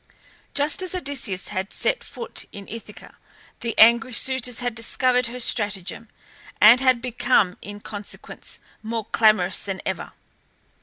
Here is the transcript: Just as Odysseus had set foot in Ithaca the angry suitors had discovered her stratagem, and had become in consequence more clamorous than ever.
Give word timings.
Just 0.55 0.81
as 0.81 0.95
Odysseus 0.95 1.49
had 1.49 1.71
set 1.71 2.03
foot 2.03 2.45
in 2.51 2.67
Ithaca 2.67 3.17
the 3.59 3.77
angry 3.77 4.13
suitors 4.13 4.59
had 4.59 4.73
discovered 4.73 5.27
her 5.27 5.39
stratagem, 5.39 6.09
and 6.59 6.79
had 6.81 7.03
become 7.03 7.55
in 7.61 7.79
consequence 7.81 8.57
more 8.81 9.05
clamorous 9.05 9.59
than 9.59 9.79
ever. 9.85 10.13